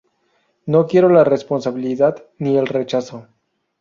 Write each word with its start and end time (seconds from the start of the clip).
No 0.65 0.87
quiero 0.87 1.09
la 1.09 1.23
responsabilidad 1.23 2.23
ni 2.39 2.57
el 2.57 2.65
rechazo. 2.65 3.27